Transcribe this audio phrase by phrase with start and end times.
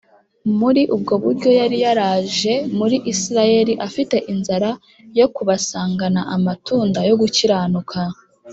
[0.59, 4.69] muri ubwo buryo yari yaraje muri isirayeli, afite inzara
[5.19, 7.99] yo kubasangana amatunda yo gukiranuka